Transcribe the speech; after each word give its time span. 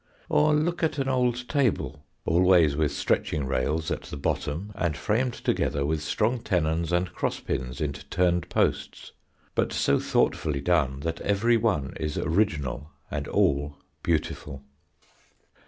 Or 0.29 0.55
look 0.55 0.81
at 0.81 0.97
an 0.97 1.07
old 1.07 1.47
table, 1.47 2.03
always 2.25 2.75
with 2.75 2.91
stretching 2.91 3.45
rails 3.45 3.91
at 3.91 4.01
the 4.01 4.17
bottom 4.17 4.71
and 4.73 4.97
framed 4.97 5.35
together 5.35 5.85
with 5.85 6.01
strong 6.01 6.39
tenons 6.41 6.91
and 6.91 7.13
cross 7.13 7.39
pins 7.39 7.79
into 7.79 8.03
turned 8.09 8.49
posts, 8.49 9.11
but 9.53 9.71
so 9.71 9.99
thoughtfully 9.99 10.59
done 10.59 11.01
that 11.01 11.21
every 11.21 11.55
one 11.55 11.93
is 11.99 12.17
original 12.17 12.89
and 13.11 13.27
all 13.27 13.75
beautiful. 14.01 14.63